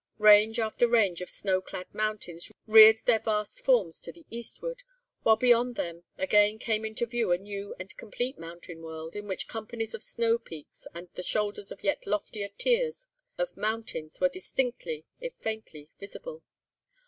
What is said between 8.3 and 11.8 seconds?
mountain world, in which companies of snow peaks and the shoulders